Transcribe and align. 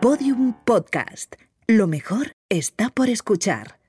Podium 0.00 0.54
Podcast. 0.64 1.34
Lo 1.66 1.88
mejor 1.88 2.30
está 2.48 2.88
por 2.88 3.08
escuchar. 3.08 3.80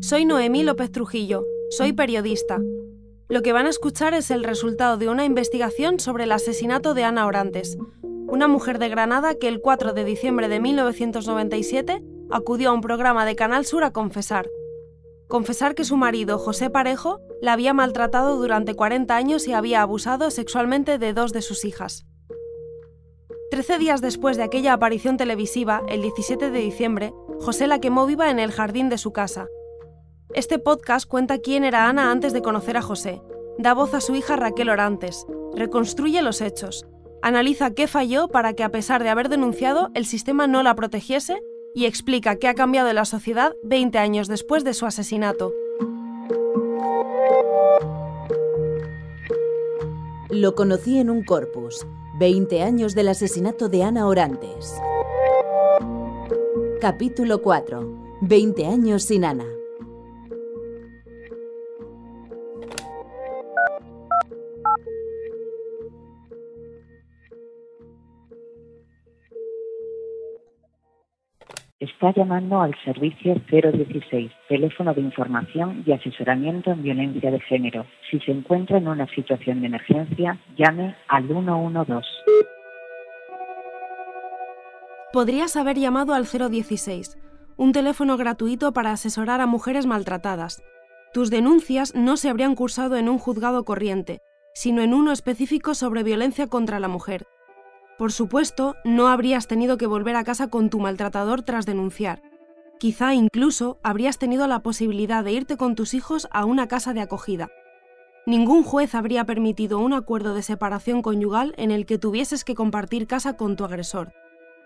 Soy 0.00 0.24
Noemí 0.24 0.64
López 0.64 0.90
Trujillo, 0.90 1.46
soy 1.70 1.92
periodista. 1.92 2.58
Lo 3.28 3.42
que 3.42 3.52
van 3.52 3.66
a 3.66 3.70
escuchar 3.70 4.14
es 4.14 4.32
el 4.32 4.42
resultado 4.42 4.96
de 4.96 5.08
una 5.08 5.24
investigación 5.24 6.00
sobre 6.00 6.24
el 6.24 6.32
asesinato 6.32 6.92
de 6.92 7.04
Ana 7.04 7.24
Orantes, 7.24 7.78
una 8.02 8.48
mujer 8.48 8.80
de 8.80 8.88
Granada 8.88 9.36
que 9.36 9.46
el 9.46 9.60
4 9.60 9.92
de 9.92 10.04
diciembre 10.04 10.48
de 10.48 10.58
1997 10.58 12.02
acudió 12.32 12.70
a 12.70 12.72
un 12.72 12.80
programa 12.80 13.24
de 13.24 13.36
Canal 13.36 13.64
Sur 13.64 13.84
a 13.84 13.92
confesar. 13.92 14.48
Confesar 15.28 15.74
que 15.74 15.84
su 15.84 15.96
marido, 15.96 16.38
José 16.38 16.70
Parejo, 16.70 17.20
la 17.42 17.52
había 17.52 17.74
maltratado 17.74 18.36
durante 18.36 18.74
40 18.74 19.16
años 19.16 19.48
y 19.48 19.52
había 19.52 19.82
abusado 19.82 20.30
sexualmente 20.30 20.98
de 20.98 21.12
dos 21.12 21.32
de 21.32 21.42
sus 21.42 21.64
hijas. 21.64 22.06
Trece 23.50 23.78
días 23.78 24.00
después 24.00 24.36
de 24.36 24.44
aquella 24.44 24.72
aparición 24.72 25.16
televisiva, 25.16 25.82
el 25.88 26.02
17 26.02 26.50
de 26.50 26.58
diciembre, 26.60 27.12
José 27.40 27.66
la 27.66 27.80
quemó 27.80 28.06
viva 28.06 28.30
en 28.30 28.38
el 28.38 28.52
jardín 28.52 28.88
de 28.88 28.98
su 28.98 29.12
casa. 29.12 29.48
Este 30.34 30.58
podcast 30.58 31.08
cuenta 31.08 31.38
quién 31.38 31.64
era 31.64 31.88
Ana 31.88 32.10
antes 32.10 32.32
de 32.32 32.42
conocer 32.42 32.76
a 32.76 32.82
José, 32.82 33.20
da 33.58 33.74
voz 33.74 33.94
a 33.94 34.00
su 34.00 34.14
hija 34.14 34.36
Raquel 34.36 34.68
Orantes, 34.68 35.26
reconstruye 35.54 36.22
los 36.22 36.40
hechos, 36.40 36.86
analiza 37.22 37.72
qué 37.72 37.88
falló 37.88 38.28
para 38.28 38.52
que 38.54 38.62
a 38.62 38.70
pesar 38.70 39.02
de 39.02 39.08
haber 39.08 39.28
denunciado 39.28 39.90
el 39.94 40.06
sistema 40.06 40.46
no 40.46 40.62
la 40.62 40.74
protegiese 40.74 41.40
y 41.76 41.84
explica 41.84 42.36
qué 42.36 42.48
ha 42.48 42.54
cambiado 42.54 42.90
la 42.94 43.04
sociedad 43.04 43.54
20 43.62 43.98
años 43.98 44.28
después 44.28 44.64
de 44.64 44.72
su 44.72 44.86
asesinato. 44.86 45.52
Lo 50.30 50.54
conocí 50.54 50.98
en 50.98 51.10
un 51.10 51.22
corpus, 51.22 51.86
20 52.18 52.62
años 52.62 52.94
del 52.94 53.08
asesinato 53.08 53.68
de 53.68 53.84
Ana 53.84 54.06
Orantes. 54.06 54.74
Capítulo 56.80 57.42
4. 57.42 57.86
20 58.22 58.66
años 58.66 59.02
sin 59.02 59.26
Ana. 59.26 59.44
Está 71.96 72.12
llamando 72.12 72.60
al 72.60 72.74
servicio 72.84 73.40
016, 73.50 74.30
teléfono 74.50 74.92
de 74.92 75.00
información 75.00 75.82
y 75.86 75.92
asesoramiento 75.92 76.70
en 76.70 76.82
violencia 76.82 77.30
de 77.30 77.40
género. 77.40 77.86
Si 78.10 78.20
se 78.20 78.32
encuentra 78.32 78.76
en 78.76 78.86
una 78.86 79.06
situación 79.14 79.62
de 79.62 79.68
emergencia, 79.68 80.38
llame 80.58 80.94
al 81.08 81.26
112. 81.26 82.06
Podrías 85.10 85.56
haber 85.56 85.78
llamado 85.78 86.12
al 86.12 86.26
016, 86.26 87.16
un 87.56 87.72
teléfono 87.72 88.18
gratuito 88.18 88.74
para 88.74 88.90
asesorar 88.90 89.40
a 89.40 89.46
mujeres 89.46 89.86
maltratadas. 89.86 90.62
Tus 91.14 91.30
denuncias 91.30 91.94
no 91.94 92.18
se 92.18 92.28
habrían 92.28 92.56
cursado 92.56 92.98
en 92.98 93.08
un 93.08 93.16
juzgado 93.16 93.64
corriente, 93.64 94.20
sino 94.52 94.82
en 94.82 94.92
uno 94.92 95.12
específico 95.12 95.72
sobre 95.72 96.02
violencia 96.02 96.46
contra 96.46 96.78
la 96.78 96.88
mujer 96.88 97.26
por 97.98 98.12
supuesto, 98.12 98.76
no 98.84 99.08
habrías 99.08 99.46
tenido 99.46 99.78
que 99.78 99.86
volver 99.86 100.16
a 100.16 100.24
casa 100.24 100.48
con 100.48 100.68
tu 100.70 100.80
maltratador 100.80 101.42
tras 101.42 101.64
denunciar. 101.64 102.22
Quizá 102.78 103.14
incluso 103.14 103.78
habrías 103.82 104.18
tenido 104.18 104.46
la 104.46 104.60
posibilidad 104.60 105.24
de 105.24 105.32
irte 105.32 105.56
con 105.56 105.74
tus 105.74 105.94
hijos 105.94 106.28
a 106.30 106.44
una 106.44 106.68
casa 106.68 106.92
de 106.92 107.00
acogida. 107.00 107.48
Ningún 108.26 108.64
juez 108.64 108.94
habría 108.94 109.24
permitido 109.24 109.78
un 109.78 109.92
acuerdo 109.92 110.34
de 110.34 110.42
separación 110.42 111.00
conyugal 111.00 111.54
en 111.56 111.70
el 111.70 111.86
que 111.86 111.96
tuvieses 111.96 112.44
que 112.44 112.54
compartir 112.54 113.06
casa 113.06 113.36
con 113.36 113.56
tu 113.56 113.64
agresor. 113.64 114.12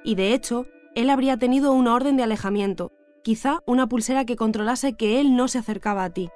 Y 0.03 0.15
de 0.15 0.33
hecho, 0.33 0.67
él 0.95 1.11
habría 1.11 1.37
tenido 1.37 1.73
una 1.73 1.95
orden 1.95 2.17
de 2.17 2.25
alejamiento, 2.25 2.91
quizá 3.23 3.61
una 3.67 3.87
pulsera 3.87 4.25
que 4.25 4.35
controlase 4.35 4.95
que 4.95 5.21
él 5.21 5.37
no 5.37 5.47
se 5.47 5.59
acercaba 5.59 6.05
a 6.05 6.11
ti. 6.11 6.31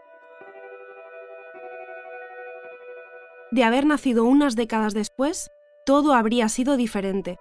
De 3.50 3.64
haber 3.64 3.86
nacido 3.86 4.24
unas 4.24 4.54
décadas 4.54 4.94
después, 4.94 5.50
todo 5.84 6.14
habría 6.14 6.48
sido 6.48 6.76
diferente. 6.76 7.38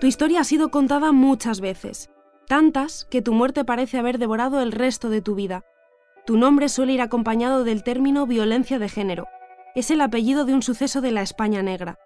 Tu 0.00 0.08
historia 0.08 0.40
ha 0.40 0.44
sido 0.44 0.70
contada 0.70 1.12
muchas 1.12 1.60
veces, 1.60 2.10
tantas 2.48 3.06
que 3.06 3.22
tu 3.22 3.32
muerte 3.32 3.64
parece 3.64 3.98
haber 3.98 4.18
devorado 4.18 4.60
el 4.60 4.72
resto 4.72 5.08
de 5.08 5.22
tu 5.22 5.34
vida. 5.34 5.64
Tu 6.26 6.36
nombre 6.36 6.68
suele 6.68 6.92
ir 6.92 7.02
acompañado 7.02 7.64
del 7.64 7.84
término 7.84 8.26
violencia 8.26 8.78
de 8.78 8.88
género. 8.88 9.28
Es 9.74 9.90
el 9.90 10.00
apellido 10.00 10.44
de 10.44 10.54
un 10.54 10.62
suceso 10.62 11.00
de 11.00 11.12
la 11.12 11.22
España 11.22 11.62
negra. 11.62 11.98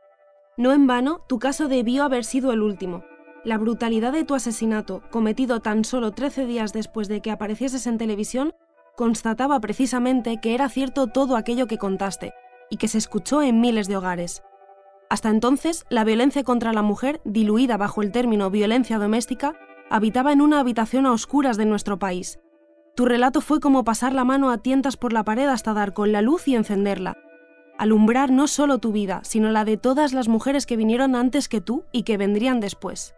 No 0.56 0.72
en 0.72 0.87
vano, 0.87 1.25
tu 1.28 1.38
caso 1.38 1.69
debió 1.69 2.04
haber 2.04 2.25
sido 2.25 2.53
el 2.53 2.62
último. 2.62 3.04
La 3.44 3.56
brutalidad 3.56 4.12
de 4.12 4.25
tu 4.25 4.34
asesinato, 4.34 5.03
cometido 5.10 5.60
tan 5.60 5.84
solo 5.84 6.12
13 6.12 6.47
días 6.47 6.72
después 6.72 7.08
de 7.08 7.20
que 7.20 7.31
aparecieses 7.31 7.87
en 7.87 7.97
televisión, 7.97 8.53
constataba 8.97 9.60
precisamente 9.60 10.41
que 10.41 10.54
era 10.54 10.69
cierto 10.69 11.06
todo 11.06 11.37
aquello 11.37 11.69
que 11.69 11.78
contaste, 11.78 12.34
y 12.71 12.77
que 12.77 12.89
se 12.89 12.99
escuchó 12.99 13.43
en 13.43 13.61
miles 13.61 13.89
de 13.89 13.97
hogares. 13.97 14.43
Hasta 15.11 15.31
entonces, 15.31 15.84
la 15.89 16.05
violencia 16.05 16.45
contra 16.45 16.73
la 16.73 16.83
mujer, 16.83 17.21
diluida 17.25 17.77
bajo 17.77 18.03
el 18.03 18.12
término 18.12 18.51
violencia 18.51 18.99
doméstica, 18.99 19.55
habitaba 19.91 20.33
en 20.33 20.43
una 20.43 20.61
habitación 20.61 21.06
a 21.06 21.12
oscuras 21.12 21.56
de 21.56 21.65
nuestro 21.65 21.99
país. 21.99 22.39
Tu 22.95 23.06
relato 23.06 23.41
fue 23.41 23.61
como 23.61 23.84
pasar 23.84 24.12
la 24.12 24.25
mano 24.25 24.51
a 24.51 24.59
tientas 24.59 24.97
por 24.97 25.12
la 25.12 25.25
pared 25.25 25.49
hasta 25.49 25.73
dar 25.73 25.95
con 25.95 26.12
la 26.12 26.21
luz 26.21 26.49
y 26.49 26.56
encenderla. 26.56 27.17
Alumbrar 27.79 28.31
no 28.31 28.49
solo 28.49 28.79
tu 28.79 28.93
vida, 28.93 29.21
sino 29.23 29.50
la 29.50 29.65
de 29.65 29.77
todas 29.77 30.12
las 30.12 30.29
mujeres 30.29 30.67
que 30.67 30.77
vinieron 30.77 31.15
antes 31.15 31.49
que 31.49 31.61
tú 31.61 31.85
y 31.93 32.03
que 32.03 32.17
vendrían 32.17 32.61
después. 32.61 33.15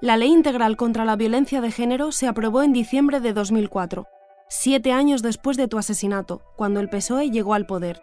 La 0.00 0.16
Ley 0.16 0.30
Integral 0.30 0.76
contra 0.76 1.04
la 1.04 1.16
Violencia 1.16 1.60
de 1.60 1.72
Género 1.72 2.12
se 2.12 2.26
aprobó 2.26 2.62
en 2.62 2.72
diciembre 2.72 3.20
de 3.20 3.34
2004, 3.34 4.06
siete 4.48 4.92
años 4.92 5.20
después 5.20 5.56
de 5.56 5.68
tu 5.68 5.76
asesinato, 5.76 6.40
cuando 6.56 6.80
el 6.80 6.88
PSOE 6.88 7.30
llegó 7.30 7.54
al 7.54 7.66
poder. 7.66 8.00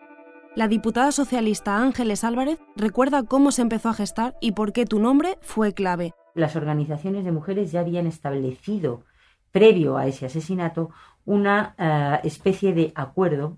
La 0.56 0.68
diputada 0.68 1.12
socialista 1.12 1.78
Ángeles 1.78 2.24
Álvarez 2.24 2.60
recuerda 2.76 3.24
cómo 3.24 3.52
se 3.52 3.62
empezó 3.62 3.90
a 3.90 3.94
gestar 3.94 4.36
y 4.42 4.54
por 4.54 4.74
qué 4.74 4.86
tu 4.86 5.00
nombre 5.00 5.38
fue 5.42 5.74
clave. 5.74 6.14
Las 6.34 6.56
organizaciones 6.56 7.26
de 7.26 7.32
mujeres 7.32 7.72
ya 7.72 7.82
habían 7.82 8.08
establecido, 8.08 9.04
previo 9.52 9.98
a 9.98 10.08
ese 10.08 10.26
asesinato, 10.26 10.90
una 11.26 11.76
eh, 11.78 12.28
especie 12.28 12.74
de 12.74 12.92
acuerdo 12.96 13.58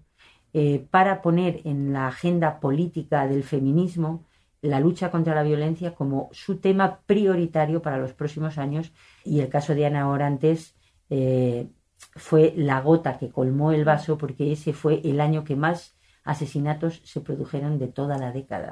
eh, 0.54 0.86
para 0.90 1.22
poner 1.22 1.62
en 1.66 1.94
la 1.94 2.08
agenda 2.08 2.60
política 2.60 3.28
del 3.28 3.44
feminismo 3.44 4.26
la 4.62 4.80
lucha 4.80 5.12
contra 5.12 5.36
la 5.36 5.44
violencia 5.44 5.96
como 5.96 6.30
su 6.32 6.58
tema 6.58 7.00
prioritario 7.06 7.82
para 7.82 7.98
los 7.98 8.14
próximos 8.14 8.58
años 8.58 8.92
y 9.24 9.40
el 9.40 9.50
caso 9.50 9.74
de 9.74 9.86
Ana 9.86 10.10
Orantes 10.10 10.76
eh, 11.10 11.70
fue 12.16 12.54
la 12.56 12.82
gota 12.82 13.18
que 13.18 13.30
colmó 13.30 13.72
el 13.72 13.86
vaso 13.86 14.18
porque 14.18 14.52
ese 14.52 14.74
fue 14.74 15.02
el 15.04 15.22
año 15.22 15.44
que 15.44 15.56
más 15.56 15.99
asesinatos 16.30 17.02
se 17.04 17.22
produjeron 17.22 17.80
de 17.80 17.88
toda 17.88 18.18
la 18.18 18.32
década. 18.32 18.72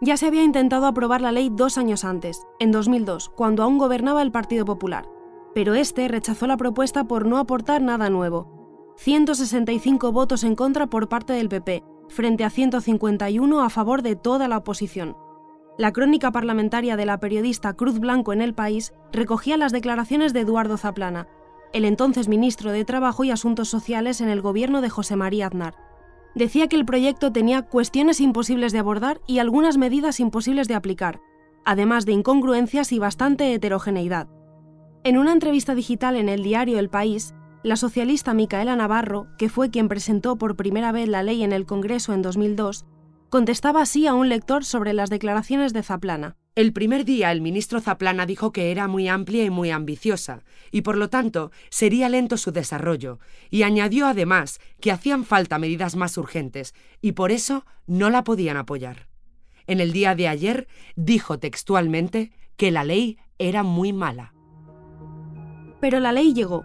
Ya 0.00 0.16
se 0.16 0.26
había 0.26 0.42
intentado 0.42 0.86
aprobar 0.86 1.20
la 1.20 1.32
ley 1.32 1.50
dos 1.52 1.78
años 1.78 2.04
antes, 2.04 2.46
en 2.58 2.72
2002, 2.72 3.28
cuando 3.28 3.62
aún 3.62 3.78
gobernaba 3.78 4.22
el 4.22 4.32
Partido 4.32 4.64
Popular, 4.64 5.06
pero 5.54 5.74
este 5.74 6.08
rechazó 6.08 6.46
la 6.46 6.56
propuesta 6.56 7.04
por 7.04 7.26
no 7.26 7.38
aportar 7.38 7.82
nada 7.82 8.10
nuevo. 8.10 8.94
165 8.96 10.12
votos 10.12 10.44
en 10.44 10.56
contra 10.56 10.86
por 10.88 11.08
parte 11.08 11.32
del 11.32 11.48
PP, 11.48 11.84
frente 12.08 12.44
a 12.44 12.50
151 12.50 13.62
a 13.62 13.70
favor 13.70 14.02
de 14.02 14.16
toda 14.16 14.48
la 14.48 14.58
oposición. 14.58 15.16
La 15.76 15.92
crónica 15.92 16.32
parlamentaria 16.32 16.96
de 16.96 17.06
la 17.06 17.18
periodista 17.18 17.74
Cruz 17.74 17.98
Blanco 17.98 18.32
en 18.32 18.40
El 18.40 18.54
País 18.54 18.94
recogía 19.12 19.56
las 19.56 19.72
declaraciones 19.72 20.32
de 20.32 20.40
Eduardo 20.40 20.76
Zaplana, 20.76 21.28
el 21.72 21.84
entonces 21.84 22.28
ministro 22.28 22.70
de 22.70 22.84
Trabajo 22.84 23.24
y 23.24 23.30
Asuntos 23.30 23.68
Sociales 23.68 24.20
en 24.20 24.28
el 24.28 24.40
gobierno 24.40 24.80
de 24.80 24.90
José 24.90 25.16
María 25.16 25.48
Aznar 25.48 25.74
decía 26.34 26.68
que 26.68 26.76
el 26.76 26.84
proyecto 26.84 27.32
tenía 27.32 27.62
cuestiones 27.62 28.20
imposibles 28.20 28.72
de 28.72 28.78
abordar 28.78 29.20
y 29.26 29.38
algunas 29.38 29.78
medidas 29.78 30.20
imposibles 30.20 30.68
de 30.68 30.74
aplicar, 30.74 31.20
además 31.64 32.06
de 32.06 32.12
incongruencias 32.12 32.92
y 32.92 32.98
bastante 32.98 33.52
heterogeneidad. 33.52 34.28
En 35.04 35.18
una 35.18 35.32
entrevista 35.32 35.74
digital 35.74 36.16
en 36.16 36.28
el 36.28 36.42
diario 36.42 36.78
El 36.78 36.88
País, 36.88 37.34
la 37.62 37.76
socialista 37.76 38.34
Micaela 38.34 38.76
Navarro, 38.76 39.26
que 39.38 39.48
fue 39.48 39.70
quien 39.70 39.88
presentó 39.88 40.36
por 40.36 40.56
primera 40.56 40.92
vez 40.92 41.08
la 41.08 41.22
ley 41.22 41.42
en 41.42 41.52
el 41.52 41.66
Congreso 41.66 42.12
en 42.12 42.22
2002, 42.22 42.84
contestaba 43.30 43.82
así 43.82 44.06
a 44.06 44.14
un 44.14 44.28
lector 44.28 44.64
sobre 44.64 44.92
las 44.92 45.10
declaraciones 45.10 45.72
de 45.72 45.82
Zaplana. 45.82 46.36
El 46.56 46.72
primer 46.72 47.04
día 47.04 47.32
el 47.32 47.40
ministro 47.40 47.80
Zaplana 47.80 48.26
dijo 48.26 48.52
que 48.52 48.70
era 48.70 48.86
muy 48.86 49.08
amplia 49.08 49.44
y 49.44 49.50
muy 49.50 49.72
ambiciosa, 49.72 50.44
y 50.70 50.82
por 50.82 50.96
lo 50.96 51.10
tanto 51.10 51.50
sería 51.68 52.08
lento 52.08 52.36
su 52.36 52.52
desarrollo, 52.52 53.18
y 53.50 53.64
añadió 53.64 54.06
además 54.06 54.60
que 54.80 54.92
hacían 54.92 55.24
falta 55.24 55.58
medidas 55.58 55.96
más 55.96 56.16
urgentes, 56.16 56.72
y 57.00 57.12
por 57.12 57.32
eso 57.32 57.66
no 57.88 58.08
la 58.08 58.22
podían 58.22 58.56
apoyar. 58.56 59.08
En 59.66 59.80
el 59.80 59.92
día 59.92 60.14
de 60.14 60.28
ayer 60.28 60.68
dijo 60.94 61.40
textualmente 61.40 62.30
que 62.56 62.70
la 62.70 62.84
ley 62.84 63.18
era 63.38 63.64
muy 63.64 63.92
mala. 63.92 64.32
Pero 65.80 65.98
la 65.98 66.12
ley 66.12 66.34
llegó. 66.34 66.64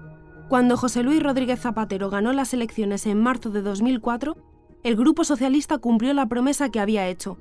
Cuando 0.50 0.78
José 0.78 1.02
Luis 1.02 1.24
Rodríguez 1.24 1.62
Zapatero 1.62 2.12
ganó 2.12 2.32
las 2.32 2.54
elecciones 2.54 3.08
en 3.08 3.20
marzo 3.24 3.50
de 3.50 3.64
2004, 3.64 4.38
el 4.84 4.96
Grupo 4.96 5.24
Socialista 5.24 5.80
cumplió 5.80 6.14
la 6.14 6.28
promesa 6.28 6.70
que 6.70 6.80
había 6.80 7.08
hecho. 7.08 7.40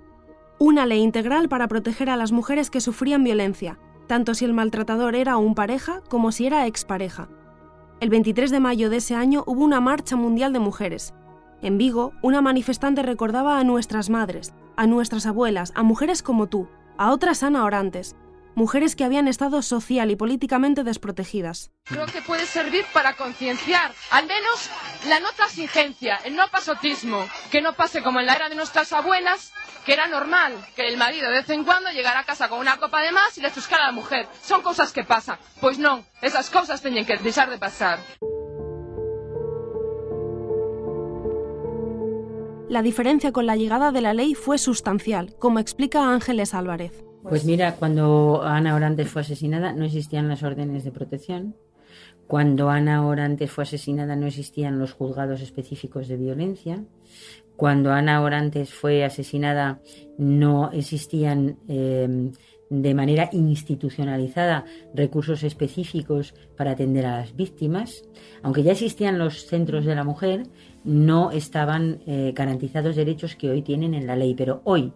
Una 0.61 0.87
ley 0.87 1.03
integral 1.03 1.49
para 1.49 1.69
proteger 1.69 2.11
a 2.11 2.17
las 2.17 2.33
mujeres 2.33 2.69
que 2.69 2.81
sufrían 2.81 3.23
violencia, 3.23 3.79
tanto 4.09 4.35
si 4.35 4.45
el 4.45 4.55
maltratador 4.55 5.15
era 5.15 5.37
un 5.37 5.55
pareja 5.55 6.03
como 6.09 6.33
si 6.33 6.47
era 6.47 6.67
expareja. 6.67 7.29
El 8.01 8.11
23 8.11 8.51
de 8.51 8.59
mayo 8.59 8.91
de 8.91 8.97
ese 8.97 9.15
año 9.15 9.45
hubo 9.47 9.63
una 9.65 9.81
marcha 9.81 10.17
mundial 10.17 10.53
de 10.53 10.59
mujeres. 10.59 11.15
En 11.63 11.79
Vigo, 11.79 12.13
una 12.23 12.41
manifestante 12.41 13.05
recordaba 13.05 13.61
a 13.61 13.65
nuestras 13.65 14.11
madres, 14.11 14.53
a 14.77 14.89
nuestras 14.89 15.27
abuelas, 15.27 15.73
a 15.77 15.85
mujeres 15.85 16.25
como 16.25 16.49
tú, 16.49 16.67
a 16.97 17.13
otras 17.13 17.45
Ana 17.45 17.65
Orantes, 17.65 18.17
mujeres 18.59 18.97
que 18.97 19.05
habían 19.05 19.29
estado 19.29 19.63
social 19.63 20.11
y 20.11 20.17
políticamente 20.17 20.83
desprotegidas. 20.83 21.71
Creo 21.85 22.07
que 22.07 22.21
puede 22.21 22.45
servir 22.45 22.85
para 22.93 23.15
concienciar, 23.15 23.93
al 24.11 24.27
menos 24.27 24.69
la 25.07 25.21
no 25.21 25.29
transigencia, 25.33 26.17
el 26.25 26.35
no 26.35 26.49
pasotismo, 26.49 27.25
que 27.53 27.63
no 27.63 27.75
pase 27.75 28.03
como 28.03 28.19
en 28.19 28.27
la 28.27 28.35
era 28.35 28.49
de 28.49 28.57
nuestras 28.57 28.93
abuelas, 28.93 29.53
que 29.87 29.93
era 29.93 30.09
normal 30.09 30.55
que 30.75 30.89
el 30.89 30.97
marido 30.97 31.31
de 31.31 31.39
vez 31.39 31.51
en 31.51 31.63
cuando 31.63 31.91
llegara 31.91 32.21
a 32.21 32.25
casa 32.25 32.49
con 32.49 32.59
una 32.59 32.79
copa 32.79 33.01
de 33.01 33.13
más 33.13 33.39
y 33.39 33.41
le 33.41 33.53
chuscara 33.53 33.85
a 33.85 33.87
la 33.87 33.93
mujer. 33.93 34.27
Son 34.43 34.61
cosas 34.61 34.93
que 34.93 35.05
pasan. 35.05 35.39
Pues 35.61 35.79
no, 35.79 36.05
esas 36.21 36.51
cosas 36.51 36.83
tienen 36.83 37.07
que 37.07 37.17
dejar 37.17 37.51
de 37.51 37.59
pasar. 37.59 38.01
La 42.69 42.83
diferencia 42.83 43.31
con 43.31 43.47
la 43.47 43.55
llegada 43.55 43.93
de 43.93 44.01
la 44.01 44.15
ley 44.15 44.35
fue 44.35 44.59
sustancial, 44.59 45.37
como 45.39 45.61
explica 45.61 46.13
Ángeles 46.13 46.55
Álvarez. 46.55 47.08
Pues 47.23 47.45
mira, 47.45 47.75
cuando 47.75 48.43
Ana 48.43 48.75
Orantes 48.75 49.09
fue 49.09 49.23
asesinada 49.23 49.73
no 49.73 49.85
existían 49.85 50.29
las 50.29 50.43
órdenes 50.43 50.85
de 50.85 50.93
protección. 50.93 51.57
Cuando 52.27 52.69
Ana 52.69 53.07
Orantes 53.07 53.51
fue 53.51 53.65
asesinada 53.65 54.15
no 54.15 54.27
existían 54.27 54.79
los 54.79 54.93
juzgados 54.93 55.41
específicos 55.41 56.09
de 56.09 56.17
violencia. 56.17 56.85
Cuando 57.57 57.91
Ana 57.91 58.23
Orantes 58.23 58.73
fue 58.73 59.05
asesinada 59.05 59.81
no 60.17 60.71
existían 60.73 61.59
eh, 61.69 62.31
de 62.71 62.95
manera 62.95 63.29
institucionalizada 63.33 64.65
recursos 64.95 65.43
específicos 65.43 66.35
para 66.57 66.73
atender 66.73 67.07
a 67.07 67.19
las 67.19 67.35
víctimas. 67.35 68.05
Aunque 68.43 68.63
ya 68.63 68.73
existían 68.73 69.19
los 69.19 69.47
centros 69.47 69.85
de 69.85 69.95
la 69.95 70.05
mujer, 70.05 70.45
no 70.85 71.31
estaban 71.31 72.01
eh, 72.07 72.33
garantizados 72.35 72.97
derechos 72.97 73.37
que 73.37 73.51
hoy 73.51 73.63
tienen 73.63 73.95
en 73.95 74.07
la 74.07 74.17
ley. 74.17 74.35
Pero 74.35 74.61
hoy, 74.65 74.93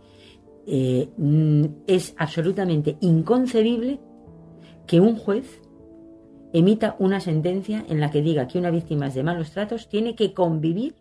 eh, 0.66 1.10
mm, 1.16 1.64
es 1.86 2.14
absolutamente 2.18 2.96
inconcebible 3.00 4.00
que 4.86 5.00
un 5.00 5.16
juez 5.16 5.60
emita 6.52 6.96
una 6.98 7.20
sentencia 7.20 7.84
en 7.88 8.00
la 8.00 8.10
que 8.10 8.22
diga 8.22 8.46
que 8.46 8.58
una 8.58 8.70
víctima 8.70 9.08
de 9.08 9.22
malos 9.22 9.52
tratos 9.52 9.88
tiene 9.88 10.14
que 10.14 10.34
convivir, 10.34 10.94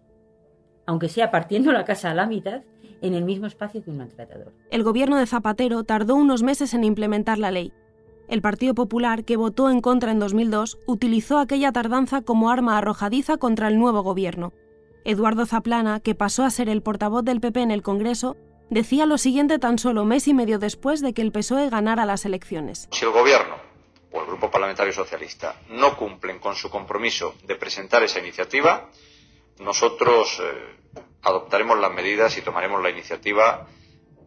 aunque 0.85 1.09
sea 1.09 1.29
partiendo 1.29 1.71
la 1.71 1.85
casa 1.85 2.11
a 2.11 2.15
la 2.15 2.25
mitad, 2.25 2.63
en 3.01 3.15
el 3.15 3.25
mismo 3.25 3.47
espacio 3.47 3.83
que 3.83 3.89
un 3.89 3.97
maltratador. 3.97 4.53
El 4.69 4.83
gobierno 4.83 5.17
de 5.17 5.25
Zapatero 5.25 5.83
tardó 5.83 6.15
unos 6.15 6.43
meses 6.43 6.73
en 6.73 6.83
implementar 6.83 7.39
la 7.39 7.51
ley. 7.51 7.73
El 8.27 8.41
Partido 8.41 8.75
Popular, 8.75 9.25
que 9.25 9.37
votó 9.37 9.69
en 9.69 9.81
contra 9.81 10.11
en 10.11 10.19
2002, 10.19 10.77
utilizó 10.85 11.39
aquella 11.39 11.71
tardanza 11.71 12.21
como 12.21 12.49
arma 12.49 12.77
arrojadiza 12.77 13.37
contra 13.37 13.67
el 13.67 13.77
nuevo 13.79 14.03
gobierno. 14.03 14.53
Eduardo 15.03 15.45
Zaplana, 15.45 15.99
que 15.99 16.15
pasó 16.15 16.43
a 16.43 16.51
ser 16.51 16.69
el 16.69 16.83
portavoz 16.83 17.25
del 17.25 17.41
PP 17.41 17.61
en 17.61 17.71
el 17.71 17.81
Congreso, 17.81 18.37
decía 18.71 19.05
lo 19.05 19.19
siguiente 19.19 19.59
tan 19.59 19.77
solo 19.77 20.05
mes 20.05 20.27
y 20.27 20.33
medio 20.33 20.57
después 20.57 21.01
de 21.01 21.13
que 21.13 21.21
el 21.21 21.31
PSOE 21.31 21.69
ganara 21.69 22.05
las 22.05 22.25
elecciones. 22.25 22.87
Si 22.91 23.05
el 23.05 23.11
Gobierno 23.11 23.55
o 24.11 24.21
el 24.21 24.27
Grupo 24.27 24.49
Parlamentario 24.49 24.93
Socialista 24.93 25.55
no 25.69 25.95
cumplen 25.95 26.39
con 26.39 26.55
su 26.55 26.69
compromiso 26.69 27.35
de 27.45 27.55
presentar 27.55 28.01
esa 28.01 28.19
iniciativa, 28.19 28.89
nosotros 29.59 30.41
eh, 30.41 30.99
adoptaremos 31.21 31.79
las 31.79 31.93
medidas 31.93 32.37
y 32.37 32.41
tomaremos 32.41 32.81
la 32.81 32.89
iniciativa 32.89 33.67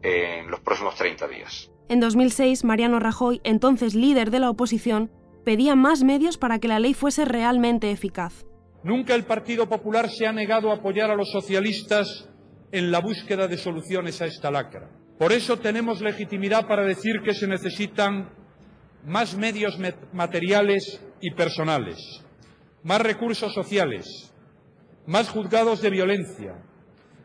en 0.03 0.51
los 0.51 0.61
próximos 0.61 0.95
30 0.95 1.27
días. 1.29 1.71
En 1.89 2.01
2006, 2.01 2.65
Mariano 2.65 3.01
Rajoy, 3.01 3.41
entonces 3.45 3.95
líder 3.95 4.31
de 4.31 4.41
la 4.41 4.51
oposición, 4.51 5.11
pedía 5.45 5.75
más 5.75 6.03
medios 6.03 6.37
para 6.37 6.59
que 6.59 6.69
la 6.69 6.79
ley 6.79 6.93
fuese 6.93 7.25
realmente 7.25 7.91
eficaz. 7.91 8.45
Nunca 8.83 9.15
el 9.15 9.25
Partido 9.25 9.67
Popular 9.67 10.11
se 10.11 10.27
ha 10.27 10.33
negado 10.33 10.71
a 10.71 10.77
apoyar 10.77 11.11
a 11.11 11.17
los 11.17 11.31
socialistas 11.31 12.29
en 12.75 12.91
la 12.91 12.99
búsqueda 12.99 13.47
de 13.47 13.57
soluciones 13.57 14.21
a 14.21 14.27
esta 14.27 14.51
lacra. 14.51 14.91
Por 15.17 15.31
eso 15.31 15.57
tenemos 15.61 16.01
legitimidad 16.01 16.67
para 16.67 16.83
decir 16.83 17.21
que 17.23 17.33
se 17.33 17.47
necesitan 17.47 18.31
más 19.07 19.37
medios 19.37 19.79
materiales 20.13 21.01
y 21.21 21.31
personales, 21.35 21.97
más 22.83 23.01
recursos 23.01 23.55
sociales, 23.55 24.33
más 25.07 25.29
juzgados 25.29 25.83
de 25.83 25.91
violencia, 25.91 26.57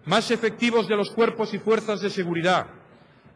más 0.05 0.29
efectivos 0.29 0.87
de 0.87 0.95
los 0.95 1.09
cuerpos 1.09 1.51
y 1.55 1.57
fuerzas 1.57 1.99
de 2.01 2.11
seguridad, 2.11 2.67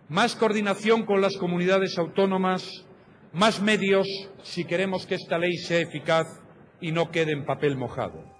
más 0.07 0.36
coordinación 0.36 1.07
con 1.07 1.19
las 1.19 1.36
comunidades 1.38 1.98
autónomas, 1.98 2.86
más 3.31 3.59
medios 3.59 4.07
si 4.44 4.66
queremos 4.66 5.07
que 5.07 5.16
esta 5.16 5.39
ley 5.39 5.57
sea 5.57 5.80
eficaz 5.80 6.27
y 6.80 6.92
no 6.92 7.09
quede 7.09 7.31
en 7.31 7.44
papel 7.44 7.75
mojado. 7.75 8.32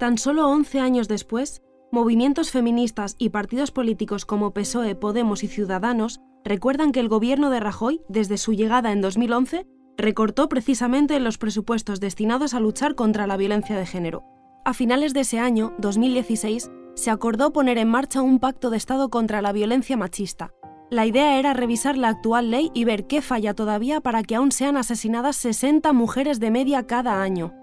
Tan 0.00 0.16
solo 0.16 0.48
11 0.48 0.80
años 0.80 1.08
después, 1.08 1.60
movimientos 1.92 2.50
feministas 2.50 3.16
y 3.18 3.28
partidos 3.28 3.70
políticos 3.70 4.24
como 4.24 4.54
PSOE, 4.54 4.94
Podemos 4.94 5.44
y 5.44 5.46
Ciudadanos 5.46 6.22
recuerdan 6.42 6.92
que 6.92 7.00
el 7.00 7.10
gobierno 7.10 7.50
de 7.50 7.60
Rajoy, 7.60 8.00
desde 8.08 8.38
su 8.38 8.54
llegada 8.54 8.92
en 8.92 9.02
2011, 9.02 9.66
recortó 9.98 10.48
precisamente 10.48 11.20
los 11.20 11.36
presupuestos 11.36 12.00
destinados 12.00 12.54
a 12.54 12.60
luchar 12.60 12.94
contra 12.94 13.26
la 13.26 13.36
violencia 13.36 13.76
de 13.76 13.84
género. 13.84 14.24
A 14.64 14.72
finales 14.72 15.12
de 15.12 15.20
ese 15.20 15.38
año, 15.38 15.74
2016, 15.80 16.70
se 16.94 17.10
acordó 17.10 17.52
poner 17.52 17.76
en 17.76 17.88
marcha 17.88 18.22
un 18.22 18.38
pacto 18.38 18.70
de 18.70 18.78
Estado 18.78 19.10
contra 19.10 19.42
la 19.42 19.52
violencia 19.52 19.98
machista. 19.98 20.54
La 20.88 21.04
idea 21.04 21.38
era 21.38 21.52
revisar 21.52 21.98
la 21.98 22.08
actual 22.08 22.50
ley 22.50 22.70
y 22.72 22.84
ver 22.84 23.06
qué 23.06 23.20
falla 23.20 23.52
todavía 23.52 24.00
para 24.00 24.22
que 24.22 24.36
aún 24.36 24.50
sean 24.50 24.78
asesinadas 24.78 25.36
60 25.36 25.92
mujeres 25.92 26.40
de 26.40 26.50
media 26.50 26.86
cada 26.86 27.20
año. 27.20 27.59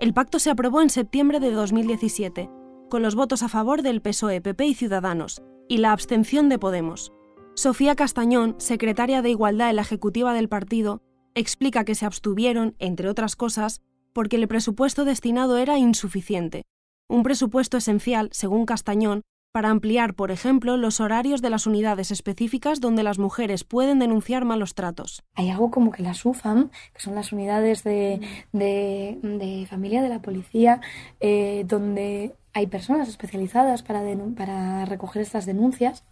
El 0.00 0.12
pacto 0.12 0.40
se 0.40 0.50
aprobó 0.50 0.82
en 0.82 0.90
septiembre 0.90 1.38
de 1.38 1.52
2017, 1.52 2.50
con 2.90 3.02
los 3.02 3.14
votos 3.14 3.42
a 3.44 3.48
favor 3.48 3.82
del 3.82 4.02
PSOE, 4.02 4.40
PP 4.40 4.66
y 4.66 4.74
Ciudadanos, 4.74 5.40
y 5.68 5.78
la 5.78 5.92
abstención 5.92 6.48
de 6.48 6.58
Podemos. 6.58 7.12
Sofía 7.54 7.94
Castañón, 7.94 8.56
secretaria 8.58 9.22
de 9.22 9.30
Igualdad 9.30 9.70
en 9.70 9.76
la 9.76 9.82
Ejecutiva 9.82 10.34
del 10.34 10.48
partido, 10.48 11.00
explica 11.34 11.84
que 11.84 11.94
se 11.94 12.06
abstuvieron, 12.06 12.74
entre 12.80 13.08
otras 13.08 13.36
cosas, 13.36 13.82
porque 14.12 14.36
el 14.36 14.48
presupuesto 14.48 15.04
destinado 15.04 15.58
era 15.58 15.78
insuficiente. 15.78 16.64
Un 17.08 17.22
presupuesto 17.22 17.76
esencial, 17.76 18.30
según 18.32 18.66
Castañón, 18.66 19.22
para 19.54 19.70
ampliar, 19.70 20.14
por 20.14 20.32
ejemplo, 20.32 20.76
los 20.76 20.98
horarios 20.98 21.40
de 21.40 21.48
las 21.48 21.68
unidades 21.68 22.10
específicas 22.10 22.80
donde 22.80 23.04
las 23.04 23.20
mujeres 23.20 23.62
pueden 23.62 24.00
denunciar 24.00 24.44
malos 24.44 24.74
tratos. 24.74 25.22
Hay 25.36 25.48
algo 25.48 25.70
como 25.70 25.92
que 25.92 26.02
las 26.02 26.24
UFAM, 26.24 26.70
que 26.92 27.00
son 27.00 27.14
las 27.14 27.32
unidades 27.32 27.84
de, 27.84 28.20
de, 28.50 29.66
familia 29.70 30.02
de 30.02 30.08
la 30.08 30.20
policía, 30.20 30.80
eh, 31.20 31.62
donde 31.68 32.34
hay 32.52 32.66
personas 32.66 33.08
especializadas 33.08 33.84
para, 33.84 34.02
para 34.36 34.86
recoger 34.86 35.22
estas 35.22 35.46
denuncias, 35.46 36.02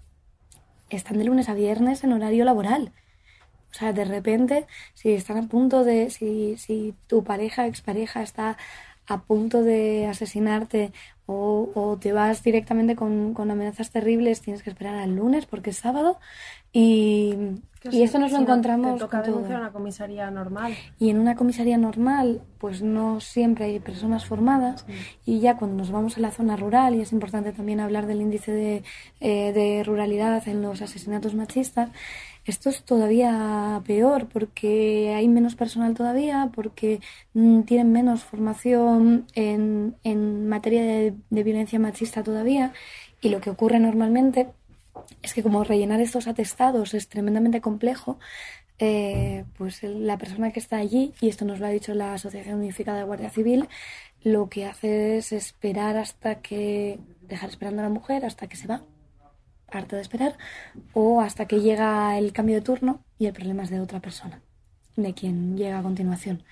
están 0.88 1.18
de 1.18 1.24
lunes 1.24 1.48
a 1.48 1.54
viernes 1.54 2.04
en 2.04 2.12
horario 2.12 2.44
laboral. 2.44 2.92
O 3.72 3.74
sea, 3.74 3.92
de 3.92 4.04
repente, 4.04 4.68
si 4.94 5.14
están 5.14 5.38
a 5.38 5.48
punto 5.48 5.82
de, 5.82 6.10
si, 6.10 6.56
si 6.58 6.94
tu 7.08 7.24
pareja, 7.24 7.66
expareja 7.66 8.22
está 8.22 8.56
a 9.12 9.22
punto 9.22 9.62
de 9.62 10.06
asesinarte 10.06 10.92
o, 11.26 11.98
te 12.00 12.12
vas 12.12 12.42
directamente 12.42 12.96
con, 12.96 13.34
amenazas 13.38 13.90
terribles, 13.90 14.42
tienes 14.42 14.62
que 14.62 14.70
esperar 14.70 14.96
al 14.96 15.16
lunes 15.16 15.46
porque 15.46 15.70
es 15.70 15.76
sábado 15.76 16.18
y, 16.72 17.34
y 17.90 18.02
esto 18.02 18.18
nos 18.18 18.32
lo 18.32 18.38
encontramos. 18.38 18.94
Te 18.94 19.00
toca 19.00 19.22
denunciar 19.22 19.60
una 19.60 19.72
comisaría 19.72 20.30
normal. 20.30 20.74
Y 20.98 21.10
en 21.10 21.18
una 21.18 21.34
comisaría 21.34 21.78
normal, 21.78 22.42
pues 22.58 22.82
no 22.82 23.20
siempre 23.20 23.66
hay 23.66 23.80
personas 23.80 24.26
formadas 24.26 24.84
y 25.24 25.40
ya 25.40 25.56
cuando 25.56 25.76
nos 25.78 25.90
vamos 25.90 26.18
a 26.18 26.20
la 26.20 26.30
zona 26.30 26.56
rural, 26.56 26.94
y 26.94 27.00
es 27.00 27.12
importante 27.12 27.52
también 27.52 27.80
hablar 27.80 28.06
del 28.06 28.20
índice 28.20 28.52
de, 28.52 28.82
eh, 29.20 29.52
de 29.52 29.84
ruralidad 29.84 30.46
en 30.48 30.60
los 30.60 30.82
asesinatos 30.82 31.34
machistas, 31.34 31.90
esto 32.44 32.70
es 32.70 32.82
todavía 32.82 33.80
peor 33.86 34.28
porque 34.28 35.14
hay 35.14 35.28
menos 35.28 35.54
personal 35.54 35.94
todavía, 35.94 36.50
porque 36.54 37.00
mm, 37.34 37.62
tienen 37.62 37.92
menos 37.92 38.24
formación 38.24 39.26
en, 39.34 39.96
en 40.02 40.48
materia 40.48 40.82
de, 40.82 41.14
violencia 41.30 41.78
machista 41.78 42.22
todavía. 42.22 42.72
Y 43.20 43.28
lo 43.28 43.40
que 43.40 43.50
ocurre 43.50 43.78
normalmente 43.78 44.48
es 45.22 45.34
que 45.34 45.42
como 45.42 45.64
rellenar 45.64 46.00
estos 46.00 46.26
atestados 46.26 46.94
es 46.94 47.08
tremendamente 47.08 47.60
complejo, 47.60 48.18
eh, 48.78 49.44
pues 49.56 49.82
la 49.84 50.18
persona 50.18 50.50
que 50.52 50.58
está 50.58 50.78
allí, 50.78 51.14
y 51.20 51.28
esto 51.28 51.44
nos 51.44 51.60
lo 51.60 51.66
ha 51.66 51.70
dicho 51.70 51.94
la 51.94 52.14
Asociación 52.14 52.58
Unificada 52.58 52.98
de 52.98 53.04
Guardia 53.04 53.30
Civil, 53.30 53.68
lo 54.24 54.48
que 54.48 54.66
hace 54.66 55.18
es 55.18 55.32
esperar 55.32 55.96
hasta 55.96 56.36
que, 56.40 56.98
dejar 57.22 57.50
esperando 57.50 57.82
a 57.82 57.84
la 57.84 57.90
mujer 57.90 58.24
hasta 58.24 58.48
que 58.48 58.56
se 58.56 58.66
va 58.66 58.82
harto 59.72 59.96
de 59.96 60.02
esperar, 60.02 60.36
o 60.92 61.20
hasta 61.20 61.46
que 61.46 61.60
llega 61.60 62.18
el 62.18 62.32
cambio 62.32 62.56
de 62.56 62.62
turno 62.62 63.00
y 63.18 63.26
el 63.26 63.32
problema 63.32 63.62
es 63.64 63.70
de 63.70 63.80
otra 63.80 64.00
persona. 64.00 64.40
de 64.94 65.14
quien 65.14 65.56
llega 65.56 65.78
a 65.78 65.82
continuación. 65.82 66.42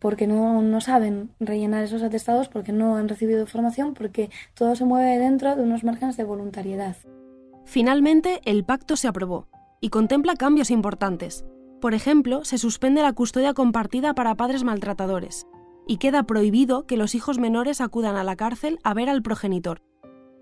Porque 0.00 0.26
no, 0.26 0.60
no 0.60 0.80
saben 0.80 1.30
rellenar 1.38 1.84
esos 1.84 2.02
atestados, 2.02 2.48
porque 2.48 2.72
no 2.72 2.96
han 2.96 3.08
recibido 3.08 3.46
formación, 3.46 3.94
porque 3.94 4.28
todo 4.54 4.74
se 4.74 4.84
mueve 4.84 5.18
dentro 5.18 5.54
de 5.54 5.62
unos 5.62 5.84
márgenes 5.84 6.16
de 6.16 6.24
voluntariedad. 6.24 6.96
Finalmente, 7.64 8.40
el 8.44 8.64
pacto 8.64 8.96
se 8.96 9.08
aprobó 9.08 9.46
y 9.80 9.90
contempla 9.90 10.34
cambios 10.34 10.70
importantes. 10.70 11.44
Por 11.80 11.94
ejemplo, 11.94 12.44
se 12.44 12.58
suspende 12.58 13.02
la 13.02 13.12
custodia 13.12 13.54
compartida 13.54 14.14
para 14.14 14.34
padres 14.34 14.64
maltratadores 14.64 15.46
y 15.86 15.98
queda 15.98 16.24
prohibido 16.24 16.86
que 16.86 16.96
los 16.96 17.14
hijos 17.14 17.38
menores 17.38 17.80
acudan 17.80 18.16
a 18.16 18.24
la 18.24 18.34
cárcel 18.34 18.78
a 18.82 18.94
ver 18.94 19.08
al 19.08 19.22
progenitor. 19.22 19.80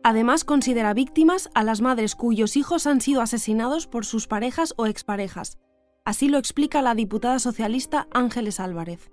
Además, 0.07 0.45
considera 0.45 0.93
víctimas 0.93 1.51
a 1.55 1.65
las 1.65 1.81
madres 1.81 2.15
cuyos 2.15 2.59
hijos 2.59 2.87
han 2.87 3.01
sido 3.01 3.23
asesinados 3.23 3.87
por 3.87 4.05
sus 4.05 4.27
parejas 4.27 4.75
o 4.77 4.85
exparejas. 4.85 5.59
Así 6.05 6.29
lo 6.29 6.37
explica 6.37 6.83
la 6.83 6.95
diputada 6.95 7.39
socialista 7.39 8.07
Ángeles 8.13 8.61
Álvarez. 8.61 9.11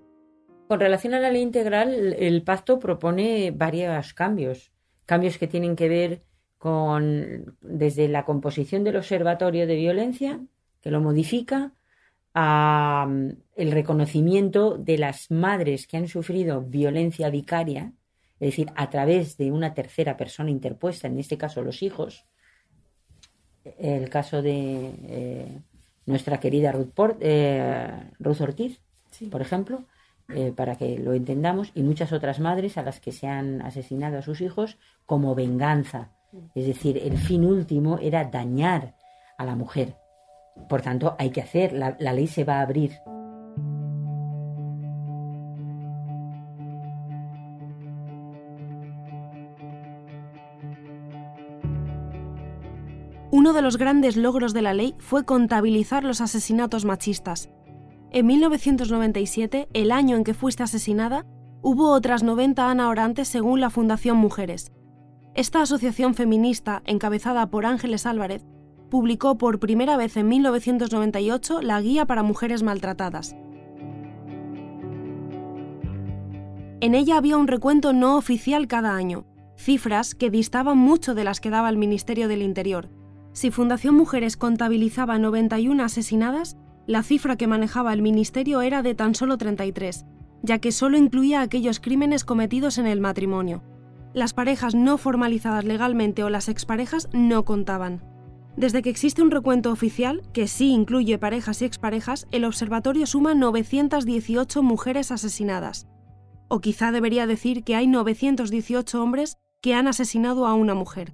Con 0.68 0.82
relación 0.82 1.14
a 1.14 1.22
la 1.22 1.32
ley 1.32 1.44
integral, 1.44 2.14
el 2.20 2.44
pacto 2.44 2.78
propone 2.78 3.52
varios 3.52 4.14
cambios. 4.14 4.74
Cambios 5.06 5.38
que 5.38 5.48
tienen 5.48 5.78
que 5.78 5.88
ver 5.88 6.24
con 6.58 7.56
desde 7.62 8.10
la 8.10 8.26
composición 8.26 8.84
del 8.84 8.98
observatorio 8.98 9.68
de 9.68 9.76
violencia, 9.78 10.42
que 10.82 10.92
lo 10.92 11.00
modifica, 11.00 11.72
a 12.34 13.08
mm, 13.10 13.30
el 13.56 13.72
reconocimiento 13.72 14.78
de 14.78 14.98
las 14.98 15.32
madres 15.32 15.88
que 15.88 15.96
han 15.96 16.10
sufrido 16.10 16.62
violencia 16.62 17.30
vicaria, 17.30 17.94
es 18.42 18.48
decir, 18.48 18.72
a 18.76 18.90
través 18.90 19.38
de 19.38 19.52
una 19.52 19.76
tercera 19.76 20.18
persona 20.18 20.50
interpuesta, 20.50 21.08
en 21.08 21.20
este 21.20 21.38
caso 21.38 21.62
los 21.62 21.84
hijos, 21.84 22.26
el 23.78 24.10
caso 24.10 24.42
de 24.42 24.96
eh, 25.04 25.62
nuestra 26.08 26.40
querida 26.40 26.72
Ruth, 26.72 27.18
eh, 27.20 28.10
Ortiz, 28.40 28.82
por 29.30 29.44
ejemplo, 29.44 29.84
eh, 30.30 30.52
para 30.56 30.76
que 30.76 30.98
lo 30.98 31.14
entendamos, 31.14 31.72
y 31.76 31.84
muchas 31.84 32.12
otras 32.14 32.40
madres 32.40 32.80
a 32.80 32.82
las 32.82 33.00
que 33.00 33.12
se 33.12 33.28
han 33.28 33.62
asesinado 33.62 34.18
a 34.18 34.24
sus 34.24 34.42
hijos 34.42 34.80
como 35.06 35.36
venganza. 35.36 36.10
Es 36.56 36.66
decir, 36.66 36.98
el 36.98 37.20
fin 37.20 37.46
último 37.46 38.00
era 38.00 38.24
dañar 38.24 38.96
a 39.38 39.46
la 39.46 39.56
mujer. 39.56 39.98
Por 40.68 40.82
tanto, 40.82 41.16
hay 41.20 41.30
que 41.30 41.42
hacer, 41.42 41.74
la, 41.74 41.92
ley 41.92 42.26
se 42.26 42.44
va 42.44 42.56
a 42.56 42.62
abrir. 42.62 42.94
Uno 53.42 53.54
de 53.54 53.64
los 53.64 53.78
grandes 53.78 54.18
logros 54.18 54.54
de 54.54 54.62
la 54.62 54.76
ley 54.76 54.94
fue 55.00 55.26
contabilizar 55.26 56.04
los 56.04 56.22
asesinatos 56.22 56.86
machistas. 56.86 57.50
En 58.12 58.28
1997, 58.28 59.68
el 59.74 59.92
año 59.92 60.16
en 60.16 60.24
que 60.24 60.36
fuiste 60.36 60.62
asesinada, 60.62 61.26
hubo 61.64 61.90
otras 61.90 62.22
90 62.22 62.70
Ana 62.70 62.88
Orantes 62.88 63.28
según 63.30 63.60
la 63.60 63.72
Fundación 63.72 64.18
Mujeres. 64.18 64.72
Esta 65.34 65.64
asociación 65.64 66.14
feminista, 66.14 66.84
encabezada 66.86 67.50
por 67.50 67.66
Ángeles 67.66 68.06
Álvarez, 68.06 68.46
publicó 68.92 69.40
por 69.40 69.60
primera 69.60 69.98
vez 69.98 70.18
en 70.18 70.28
1998 70.28 71.64
la 71.64 71.82
Guía 71.82 72.06
para 72.06 72.22
Mujeres 72.22 72.62
Maltratadas. 72.62 73.36
En 76.80 76.94
ella 76.94 77.18
había 77.18 77.38
un 77.38 77.48
recuento 77.48 77.92
no 77.92 78.18
oficial 78.18 78.68
cada 78.68 78.94
año, 78.94 79.26
cifras 79.58 80.14
que 80.14 80.30
distaban 80.30 80.78
mucho 80.78 81.16
de 81.16 81.24
las 81.24 81.40
que 81.40 81.50
daba 81.50 81.70
el 81.70 81.78
Ministerio 81.78 82.28
del 82.28 82.44
Interior. 82.44 83.01
Si 83.34 83.50
Fundación 83.50 83.96
Mujeres 83.96 84.36
contabilizaba 84.36 85.18
91 85.18 85.84
asesinadas, 85.84 86.58
la 86.86 87.02
cifra 87.04 87.38
que 87.38 87.48
manejaba 87.48 87.94
el 87.94 88.02
Ministerio 88.02 88.62
era 88.62 88.82
de 88.82 88.94
tan 88.94 89.16
solo 89.16 89.38
33, 89.38 90.06
ya 90.44 90.60
que 90.60 90.72
solo 90.72 90.98
incluía 90.98 91.42
aquellos 91.42 91.80
crímenes 91.80 92.26
cometidos 92.26 92.78
en 92.78 92.88
el 92.88 93.00
matrimonio. 93.00 93.64
Las 94.14 94.34
parejas 94.34 94.76
no 94.76 94.98
formalizadas 94.98 95.64
legalmente 95.64 96.24
o 96.24 96.30
las 96.30 96.50
exparejas 96.50 97.08
no 97.14 97.46
contaban. 97.46 98.04
Desde 98.58 98.82
que 98.82 98.90
existe 98.90 99.22
un 99.22 99.32
recuento 99.32 99.72
oficial, 99.72 100.24
que 100.34 100.48
sí 100.48 100.72
incluye 100.72 101.18
parejas 101.18 101.62
y 101.62 101.66
exparejas, 101.66 102.28
el 102.32 102.44
observatorio 102.44 103.06
suma 103.06 103.34
918 103.34 104.62
mujeres 104.62 105.12
asesinadas. 105.12 105.88
O 106.50 106.60
quizá 106.60 106.92
debería 106.92 107.28
decir 107.28 107.64
que 107.64 107.78
hay 107.78 107.88
918 107.88 109.02
hombres 109.02 109.38
que 109.62 109.74
han 109.74 109.88
asesinado 109.88 110.48
a 110.48 110.54
una 110.54 110.74
mujer. 110.74 111.14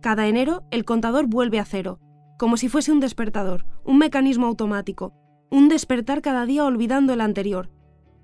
Cada 0.00 0.26
enero 0.26 0.64
el 0.70 0.84
contador 0.84 1.26
vuelve 1.26 1.58
a 1.58 1.64
cero, 1.64 1.98
como 2.38 2.56
si 2.56 2.68
fuese 2.68 2.92
un 2.92 3.00
despertador, 3.00 3.66
un 3.84 3.98
mecanismo 3.98 4.46
automático, 4.46 5.12
un 5.50 5.68
despertar 5.68 6.22
cada 6.22 6.46
día 6.46 6.64
olvidando 6.64 7.12
el 7.12 7.20
anterior. 7.20 7.70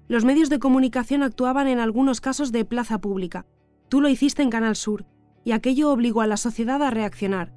Los 0.08 0.24
medios 0.24 0.48
de 0.48 0.58
comunicación 0.58 1.22
actuaban 1.22 1.68
en 1.68 1.78
algunos 1.78 2.20
casos 2.20 2.52
de 2.52 2.64
plaza 2.64 3.00
pública. 3.00 3.46
Tú 3.88 4.00
lo 4.00 4.08
hiciste 4.08 4.42
en 4.42 4.50
Canal 4.50 4.76
Sur, 4.76 5.06
y 5.44 5.52
aquello 5.52 5.90
obligó 5.90 6.22
a 6.22 6.26
la 6.26 6.36
sociedad 6.36 6.82
a 6.82 6.90
reaccionar, 6.90 7.52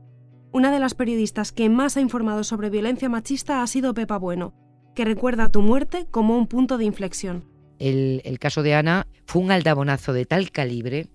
una 0.52 0.72
de 0.72 0.80
las 0.80 0.96
periodistas 0.96 1.52
que 1.52 1.70
más 1.70 1.96
ha 1.96 2.02
informado 2.02 2.44
sobre 2.44 2.72
violencia 2.72 3.08
machista 3.08 3.62
ha 3.62 3.68
sido 3.68 3.94
Pepa 3.94 4.18
Bueno, 4.18 4.56
que 4.96 5.06
recuerda 5.06 5.50
tu 5.50 5.62
muerte 5.62 6.08
como 6.10 6.36
un 6.36 6.48
punto 6.48 6.80
de 6.80 6.86
inflexión. 6.86 7.46
El, 7.78 8.40
caso 8.40 8.64
de 8.64 8.74
Ana 8.74 9.08
fue 9.26 9.44
un 9.44 9.52
aldabonazo 9.52 10.12
de 10.12 10.26
tal 10.26 10.50
calibre 10.50 11.08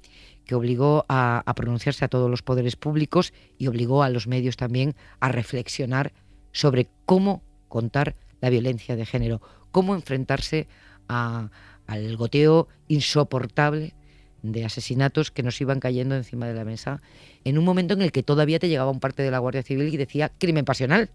que 0.44 0.54
obligó 0.54 1.04
a, 1.08 1.42
pronunciarse 1.56 2.04
a 2.04 2.08
todos 2.08 2.30
los 2.30 2.42
poderes 2.42 2.76
públicos 2.76 3.32
y 3.58 3.66
obligó 3.66 4.02
a 4.02 4.10
los 4.10 4.26
medios 4.26 4.56
también 4.56 4.94
a 5.20 5.28
reflexionar 5.28 6.12
sobre 6.52 6.88
cómo 7.06 7.42
contar 7.68 8.14
la 8.40 8.50
violencia 8.50 8.96
de 8.96 9.06
género, 9.06 9.40
cómo 9.70 9.94
enfrentarse 9.94 10.68
al 11.08 12.16
goteo 12.16 12.68
insoportable 12.88 13.94
de 14.42 14.64
asesinatos 14.64 15.30
que 15.30 15.42
nos 15.42 15.58
iban 15.60 15.80
cayendo 15.80 16.14
encima 16.14 16.46
de 16.46 16.54
la 16.54 16.64
mesa 16.64 17.00
en 17.44 17.56
un 17.56 17.64
momento 17.64 17.94
en 17.94 18.02
el 18.02 18.12
que 18.12 18.22
todavía 18.22 18.58
te 18.58 18.68
llegaba 18.68 18.90
un 18.90 19.00
parte 19.00 19.22
de 19.22 19.30
la 19.30 19.38
Guardia 19.38 19.62
Civil 19.62 19.92
y 19.92 19.96
decía 19.96 20.30
crimen 20.38 20.66
pasional. 20.66 21.10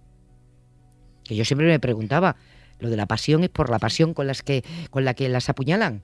Que 1.24 1.36
yo 1.36 1.45
siempre 1.45 1.67
me 1.67 1.79
preguntaba, 1.79 2.38
lo 2.79 2.89
de 2.89 2.98
la 2.98 3.05
pasión 3.05 3.43
es 3.43 3.50
por 3.50 3.69
la 3.69 3.77
pasión 3.77 4.15
con, 4.15 4.25
las 4.25 4.41
que, 4.41 4.63
con 4.89 5.05
la 5.05 5.13
que 5.13 5.29
las 5.29 5.48
apuñalan. 5.48 6.01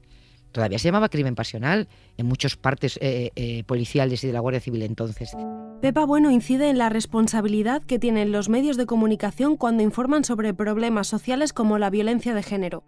Todavía 0.55 0.79
se 0.79 0.87
llamaba 0.87 1.09
crimen 1.09 1.35
pasional 1.35 1.89
en 2.15 2.27
muchas 2.27 2.55
partes 2.55 2.97
eh, 3.01 3.31
eh, 3.35 3.65
policiales 3.65 4.23
y 4.23 4.27
de 4.27 4.31
la 4.31 4.39
Guardia 4.39 4.61
Civil 4.61 4.83
entonces. 4.83 5.35
Pepa 5.81 6.05
Bueno 6.05 6.31
incide 6.31 6.69
en 6.69 6.77
la 6.77 6.87
responsabilidad 6.87 7.81
que 7.83 7.99
tienen 7.99 8.31
los 8.31 8.47
medios 8.47 8.77
de 8.77 8.85
comunicación 8.85 9.57
cuando 9.57 9.83
informan 9.83 10.23
sobre 10.23 10.53
problemas 10.53 11.07
sociales 11.07 11.51
como 11.51 11.77
la 11.77 11.89
violencia 11.89 12.33
de 12.33 12.41
género. 12.41 12.85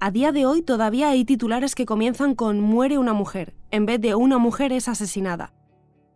A 0.00 0.10
día 0.10 0.32
de 0.32 0.44
hoy 0.44 0.60
todavía 0.60 1.10
hay 1.10 1.24
titulares 1.24 1.76
que 1.76 1.86
comienzan 1.86 2.34
con 2.34 2.58
muere 2.58 2.98
una 2.98 3.12
mujer, 3.12 3.54
en 3.70 3.86
vez 3.86 4.00
de 4.00 4.16
una 4.16 4.38
mujer 4.38 4.72
es 4.72 4.88
asesinada. 4.88 5.52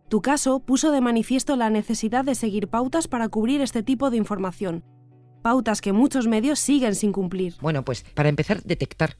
Tu 0.09 0.21
caso 0.21 0.59
puso 0.59 0.91
de 0.91 0.99
manifiesto 0.99 1.55
la 1.55 1.69
necesidad 1.69 2.25
de 2.25 2.35
seguir 2.35 2.67
pautas 2.67 3.07
para 3.07 3.29
cubrir 3.29 3.61
este 3.61 3.83
tipo 3.83 4.09
de 4.09 4.17
información. 4.17 4.83
Pautas 5.41 5.79
que 5.79 5.93
muchos 5.93 6.27
medios 6.27 6.59
siguen 6.59 6.93
sin 6.93 7.13
cumplir. 7.13 7.55
Bueno, 7.61 7.85
pues 7.85 8.03
para 8.13 8.27
empezar, 8.27 8.61
detectar 8.63 9.15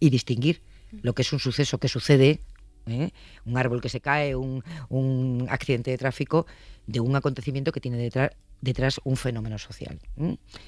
y 0.00 0.10
distinguir 0.10 0.62
lo 1.02 1.14
que 1.14 1.22
es 1.22 1.32
un 1.32 1.38
suceso 1.38 1.78
que 1.78 1.88
sucede, 1.88 2.40
¿eh? 2.86 3.10
un 3.44 3.56
árbol 3.56 3.80
que 3.80 3.88
se 3.88 4.00
cae, 4.00 4.34
un, 4.34 4.62
accidente 5.50 5.90
de 5.90 5.98
tráfico, 5.98 6.46
de 6.86 7.00
un 7.00 7.14
acontecimiento 7.16 7.72
que 7.72 7.80
tiene 7.80 8.10
detrás, 8.60 9.00
un 9.04 9.16
fenómeno 9.16 9.58
social. 9.58 9.98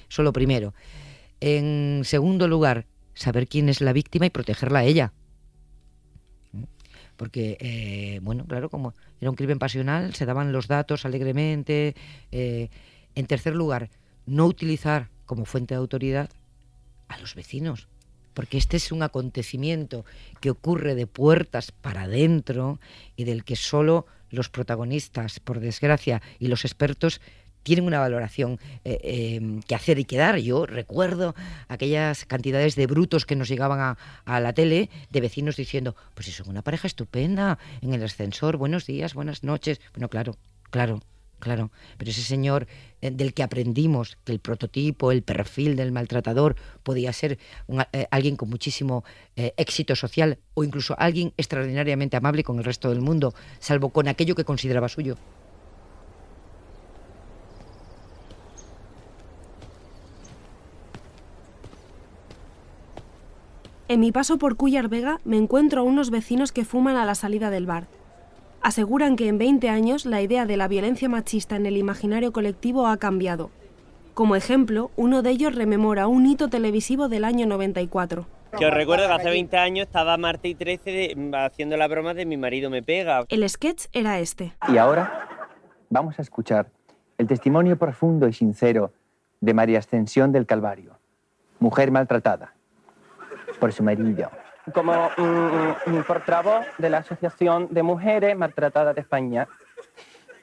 Eso 0.09 0.23
lo 0.23 0.33
primero. 0.33 0.73
En 1.39 2.01
segundo 2.05 2.47
lugar, 2.47 2.85
saber 3.13 3.47
quién 3.47 3.69
es 3.69 3.81
la 3.81 3.93
víctima 3.93 4.25
y 4.25 4.29
protegerla 4.29 4.79
a 4.79 4.83
ella. 4.83 5.13
Porque, 7.17 7.57
eh, 7.59 8.19
bueno, 8.23 8.45
claro, 8.45 8.69
como 8.69 8.93
era 9.19 9.29
un 9.29 9.35
crimen 9.35 9.59
pasional, 9.59 10.15
se 10.15 10.25
daban 10.25 10.51
los 10.51 10.67
datos 10.67 11.05
alegremente. 11.05 11.95
Eh, 12.31 12.69
en 13.13 13.27
tercer 13.27 13.55
lugar, 13.55 13.89
no 14.25 14.45
utilizar 14.45 15.09
como 15.25 15.45
fuente 15.45 15.73
de 15.73 15.79
autoridad 15.79 16.29
a 17.07 17.17
los 17.19 17.35
vecinos, 17.35 17.87
porque 18.33 18.57
este 18.57 18.77
es 18.77 18.91
un 18.91 19.03
acontecimiento 19.03 20.05
que 20.39 20.49
ocurre 20.49 20.95
de 20.95 21.07
puertas 21.07 21.71
para 21.71 22.03
adentro 22.03 22.79
y 23.15 23.23
del 23.23 23.43
que 23.43 23.55
solo 23.55 24.05
los 24.29 24.49
protagonistas, 24.49 25.39
por 25.39 25.59
desgracia, 25.59 26.21
y 26.39 26.47
los 26.47 26.65
expertos 26.65 27.21
tienen 27.63 27.85
una 27.85 27.99
valoración 27.99 28.59
eh, 28.83 29.37
em, 29.37 29.61
que 29.61 29.75
hacer 29.75 29.99
y 29.99 30.05
que 30.05 30.17
dar. 30.17 30.37
Yo 30.37 30.65
recuerdo 30.65 31.35
aquellas 31.67 32.25
cantidades 32.25 32.75
de 32.75 32.87
brutos 32.87 33.25
que 33.25 33.35
nos 33.35 33.49
llegaban 33.49 33.79
a, 33.79 33.97
a, 34.25 34.39
la 34.39 34.53
tele 34.53 34.89
de 35.11 35.21
vecinos 35.21 35.57
diciendo, 35.57 35.95
pues 36.15 36.27
eso, 36.27 36.43
una 36.47 36.63
pareja 36.63 36.87
estupenda 36.87 37.59
en 37.81 37.93
el 37.93 38.03
ascensor, 38.03 38.57
buenos 38.57 38.85
días, 38.87 39.13
buenas 39.13 39.43
noches. 39.43 39.79
Bueno, 39.93 40.09
claro, 40.09 40.37
claro, 40.69 41.01
Claro, 41.41 41.71
pero 41.97 42.11
ese 42.11 42.21
señor 42.21 42.67
eh, 43.01 43.09
del 43.09 43.33
que 43.33 43.41
aprendimos 43.41 44.15
que 44.23 44.31
el 44.31 44.39
prototipo, 44.39 45.11
el 45.11 45.23
perfil 45.23 45.75
del 45.75 45.91
maltratador 45.91 46.55
podía 46.83 47.11
ser 47.13 47.39
eh, 47.93 48.05
alguien 48.11 48.35
con 48.37 48.47
muchísimo 48.47 49.03
eh, 49.35 49.51
éxito 49.57 49.95
social 49.95 50.37
o 50.53 50.63
incluso 50.63 50.95
alguien 50.99 51.33
extraordinariamente 51.37 52.15
amable 52.15 52.43
con 52.43 52.59
el 52.59 52.63
resto 52.63 52.89
del 52.91 53.01
mundo, 53.01 53.33
salvo 53.59 53.89
con 53.89 54.07
aquello 54.07 54.35
que 54.35 54.45
consideraba 54.45 54.87
suyo. 54.87 55.17
En 63.87 63.99
mi 63.99 64.11
paso 64.11 64.37
por 64.37 64.57
Cuyar 64.57 64.89
Vega 64.89 65.19
me 65.25 65.37
encuentro 65.37 65.81
a 65.81 65.83
unos 65.83 66.11
vecinos 66.11 66.51
que 66.51 66.65
fuman 66.65 66.97
a 66.97 67.05
la 67.05 67.15
salida 67.15 67.49
del 67.49 67.65
bar. 67.65 67.87
Aseguran 68.61 69.15
que 69.15 69.27
en 69.27 69.39
20 69.39 69.69
años 69.69 70.05
la 70.05 70.21
idea 70.21 70.45
de 70.45 70.55
la 70.55 70.67
violencia 70.67 71.09
machista 71.09 71.55
en 71.55 71.65
el 71.65 71.77
imaginario 71.77 72.31
colectivo 72.31 72.85
ha 72.85 72.97
cambiado. 72.97 73.49
Como 74.13 74.35
ejemplo, 74.35 74.91
uno 74.95 75.23
de 75.23 75.31
ellos 75.31 75.55
rememora 75.55 76.07
un 76.07 76.27
hito 76.27 76.47
televisivo 76.47 77.07
del 77.07 77.25
año 77.25 77.47
94. 77.47 78.27
Que 78.57 78.65
os 78.65 78.73
recuerdo 78.73 79.07
que 79.07 79.13
hace 79.13 79.29
20 79.29 79.57
años 79.57 79.87
estaba 79.87 80.15
Marta 80.17 80.47
y 80.47 80.53
13 80.53 81.15
haciendo 81.33 81.75
la 81.75 81.87
broma 81.87 82.13
de 82.13 82.25
mi 82.25 82.37
marido 82.37 82.69
me 82.69 82.83
pega. 82.83 83.25
El 83.29 83.49
sketch 83.49 83.85
era 83.93 84.19
este. 84.19 84.53
Y 84.67 84.77
ahora 84.77 85.27
vamos 85.89 86.19
a 86.19 86.21
escuchar 86.21 86.69
el 87.17 87.27
testimonio 87.27 87.77
profundo 87.77 88.27
y 88.27 88.33
sincero 88.33 88.93
de 89.39 89.53
María 89.55 89.79
Ascensión 89.79 90.31
del 90.31 90.45
Calvario, 90.45 90.99
mujer 91.59 91.89
maltratada 91.91 92.53
por 93.59 93.73
su 93.73 93.81
marido. 93.81 94.29
Como 94.73 95.09
mm, 95.17 96.01
portavoz 96.07 96.65
de 96.77 96.89
la 96.89 96.99
Asociación 96.99 97.67
de 97.71 97.83
Mujeres 97.83 98.37
Maltratadas 98.37 98.95
de 98.95 99.01
España. 99.01 99.47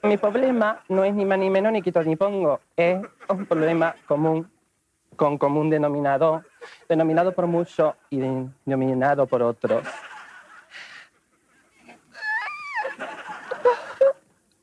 Mi 0.02 0.16
problema 0.16 0.80
no 0.88 1.04
es 1.04 1.14
ni 1.14 1.24
más 1.24 1.38
ni 1.38 1.50
menos 1.50 1.72
ni 1.72 1.82
quito 1.82 2.02
ni 2.02 2.14
pongo, 2.14 2.60
es 2.76 3.00
un 3.28 3.46
problema 3.46 3.96
común, 4.06 4.48
con 5.16 5.38
común 5.38 5.70
denominador, 5.70 6.46
denominado 6.88 7.32
por 7.32 7.46
muchos 7.46 7.94
y 8.08 8.20
denominado 8.64 9.26
por 9.26 9.42
otros. 9.42 9.84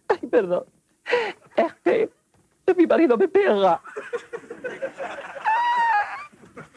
Ay, 0.08 0.28
perdón. 0.30 0.66
Es 1.56 1.74
que 1.84 2.10
mi 2.76 2.88
marido 2.88 3.18
me 3.18 3.28
pega. 3.28 3.82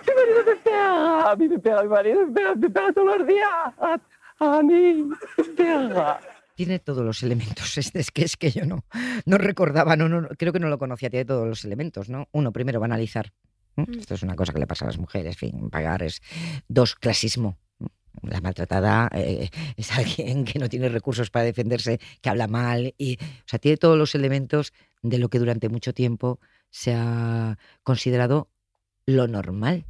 Mi 0.07 0.15
marido 0.15 0.45
me 0.47 0.57
pega. 0.57 1.18
A 1.31 1.37
mí 1.37 1.49
me 1.49 1.59
pega, 1.59 1.83
mi 1.83 1.89
marido 1.89 2.27
me 2.27 2.33
pega, 2.33 2.55
me 2.55 2.71
pega 2.71 2.93
todos 2.93 3.19
los 3.19 3.27
días. 3.27 3.49
A, 3.79 4.01
a 4.41 4.63
mí 4.63 5.09
me 5.37 5.45
pega 5.45 6.21
tiene 6.59 6.81
todos 6.81 7.05
los 7.05 7.23
elementos. 7.23 7.79
Este 7.79 8.01
es 8.01 8.11
que 8.11 8.25
es 8.25 8.37
que 8.37 8.51
yo 8.51 8.67
no, 8.67 8.85
no 9.27 9.39
recordaba, 9.39 9.95
no, 9.95 10.09
no, 10.09 10.27
creo 10.37 10.53
que 10.53 10.59
no 10.59 10.69
lo 10.69 10.77
conocía, 10.77 11.09
tiene 11.09 11.25
todos 11.25 11.47
los 11.47 11.65
elementos, 11.65 12.09
¿no? 12.09 12.27
Uno, 12.33 12.53
primero, 12.53 12.81
banalizar. 12.81 13.33
Mm. 13.77 14.01
Esto 14.01 14.15
es 14.15 14.25
una 14.25 14.35
cosa 14.35 14.53
que 14.53 14.59
le 14.59 14.67
pasa 14.67 14.85
a 14.85 14.89
las 14.89 14.99
mujeres, 14.99 15.37
en 15.37 15.39
fin, 15.39 15.71
pagar 15.71 16.03
es. 16.03 16.21
Dos, 16.67 16.97
clasismo. 16.97 17.59
La 18.23 18.41
maltratada 18.41 19.09
eh, 19.15 19.51
es 19.77 19.93
alguien 19.97 20.45
que 20.45 20.59
no 20.59 20.69
tiene 20.69 20.89
recursos 20.89 21.31
para 21.31 21.45
defenderse, 21.45 22.01
que 22.21 22.29
habla 22.29 22.49
mal, 22.49 22.93
y, 22.99 23.19
o 23.23 23.47
sea, 23.47 23.61
tiene 23.61 23.77
todos 23.77 23.97
los 23.97 24.17
elementos 24.17 24.73
de 25.03 25.19
lo 25.19 25.29
que 25.29 25.39
durante 25.39 25.69
mucho 25.69 25.95
tiempo 25.95 26.41
se 26.71 26.93
ha 26.93 27.57
considerado 27.85 28.49
lo 29.07 29.29
normal. 29.29 29.87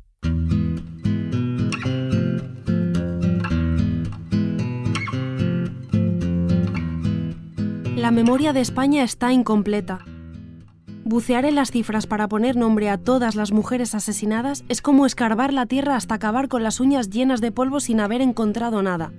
La 7.99 8.13
memoria 8.13 8.53
de 8.53 8.61
España 8.61 9.03
está 9.03 9.33
incompleta. 9.33 10.05
Bucear 11.05 11.45
en 11.45 11.57
las 11.57 11.73
cifras 11.73 12.07
para 12.07 12.29
poner 12.29 12.55
nombre 12.55 12.91
a 12.91 12.97
todas 12.97 13.35
las 13.35 13.51
mujeres 13.51 13.93
asesinadas 13.93 14.65
es 14.69 14.83
como 14.83 15.05
escarbar 15.05 15.53
la 15.53 15.67
tierra 15.67 15.97
hasta 15.97 16.15
acabar 16.15 16.47
con 16.47 16.63
las 16.63 16.79
uñas 16.79 17.11
llenas 17.11 17.41
de 17.41 17.51
polvo 17.51 17.81
sin 17.81 17.99
haber 17.99 18.21
encontrado 18.21 18.83
nada. 18.83 19.13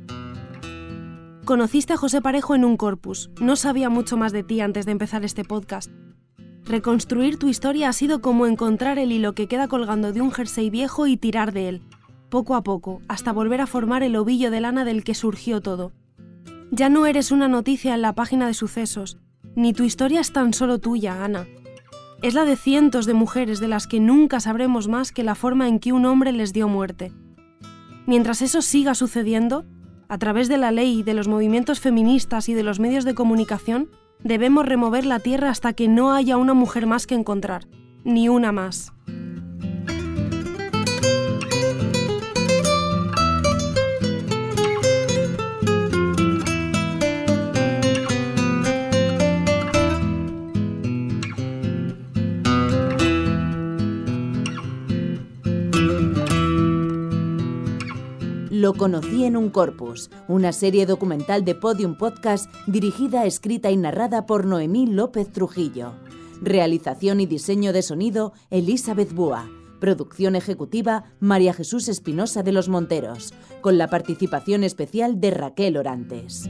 Conociste 1.44 1.92
a 1.92 1.98
José 1.98 2.22
Parejo 2.22 2.56
en 2.56 2.64
un 2.64 2.78
corpus. 2.78 3.30
No 3.42 3.58
sabía 3.58 3.90
mucho 3.90 4.16
más 4.16 4.32
de 4.32 4.44
ti 4.44 4.62
antes 4.62 4.86
de 4.86 4.94
empezar 4.94 5.26
este 5.26 5.44
podcast. 5.44 5.92
Reconstruir 6.64 7.38
tu 7.38 7.50
historia 7.50 7.90
ha 7.90 7.94
sido 7.94 8.22
como 8.22 8.46
encontrar 8.46 8.98
el 8.98 9.12
hilo 9.12 9.36
que 9.36 9.48
queda 9.48 9.68
colgando 9.68 10.14
de 10.14 10.22
un 10.22 10.32
jersey 10.32 10.70
viejo 10.70 11.06
y 11.06 11.18
tirar 11.18 11.52
de 11.52 11.68
él, 11.68 11.82
poco 12.30 12.56
a 12.56 12.64
poco, 12.64 13.02
hasta 13.10 13.34
volver 13.34 13.60
a 13.60 13.68
formar 13.68 14.04
el 14.04 14.16
ovillo 14.16 14.52
de 14.52 14.62
lana 14.62 14.86
del 14.86 15.04
que 15.04 15.16
surgió 15.16 15.60
todo. 15.60 15.92
Ya 16.72 16.90
no 16.90 17.06
eres 17.06 17.32
una 17.32 17.48
noticia 17.48 17.96
en 17.96 18.02
la 18.02 18.14
página 18.14 18.46
de 18.48 18.54
sucesos, 18.54 19.18
ni 19.56 19.74
tu 19.74 19.84
historia 19.84 20.22
es 20.22 20.32
tan 20.32 20.54
solo 20.54 20.78
tuya, 20.78 21.24
Ana. 21.24 21.48
Es 22.22 22.34
la 22.34 22.46
de 22.46 22.56
cientos 22.56 23.06
de 23.06 23.14
mujeres 23.14 23.60
de 23.60 23.68
las 23.68 23.88
que 23.88 24.00
nunca 24.00 24.40
sabremos 24.40 24.88
más 24.88 25.12
que 25.12 25.24
la 25.24 25.36
forma 25.36 25.68
en 25.68 25.80
que 25.80 25.94
un 25.94 26.06
hombre 26.06 26.32
les 26.32 26.54
dio 26.54 26.68
muerte. 26.68 27.12
Mientras 28.06 28.42
eso 28.42 28.62
siga 28.62 28.94
sucediendo, 28.94 29.66
a 30.10 30.18
través 30.18 30.48
de 30.48 30.58
la 30.58 30.72
ley, 30.72 31.02
de 31.02 31.14
los 31.14 31.28
movimientos 31.28 31.80
feministas 31.80 32.50
y 32.50 32.54
de 32.54 32.64
los 32.64 32.80
medios 32.80 33.06
de 33.06 33.16
comunicación, 33.16 33.90
debemos 34.24 34.66
remover 34.66 35.06
la 35.06 35.20
tierra 35.20 35.50
hasta 35.50 35.74
que 35.74 35.88
no 35.88 36.14
haya 36.14 36.38
una 36.38 36.54
mujer 36.54 36.88
más 36.88 37.08
que 37.08 37.16
encontrar, 37.16 37.68
ni 38.04 38.30
una 38.30 38.52
más. 38.52 38.94
Lo 58.60 58.74
conocí 58.74 59.24
en 59.24 59.38
un 59.38 59.52
corpus, 59.52 60.12
una 60.28 60.52
serie 60.52 60.86
documental 60.86 61.46
de 61.46 61.56
Podium 61.56 61.96
Podcast 61.96 62.54
dirigida, 62.68 63.26
escrita 63.26 63.72
y 63.72 63.78
narrada 63.78 64.26
por 64.26 64.46
Noemí 64.46 64.86
López 64.86 65.32
Trujillo. 65.32 65.94
Realización 66.42 67.22
y 67.22 67.26
diseño 67.26 67.72
de 67.72 67.82
sonido, 67.82 68.34
Elizabeth 68.50 69.14
Búa. 69.14 69.50
Producción 69.80 70.36
ejecutiva, 70.36 71.06
María 71.22 71.54
Jesús 71.54 71.88
Espinosa 71.88 72.44
de 72.44 72.52
los 72.52 72.68
Monteros, 72.68 73.34
con 73.62 73.78
la 73.78 73.88
participación 73.88 74.66
especial 74.66 75.22
de 75.22 75.32
Raquel 75.32 75.78
Orantes. 75.78 76.50